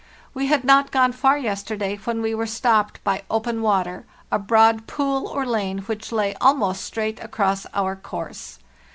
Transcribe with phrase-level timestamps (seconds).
[0.33, 4.87] We had not gone far yesterday when we were stopped by open water a broad
[4.87, 8.57] pool or lane which lay almost straight across our course.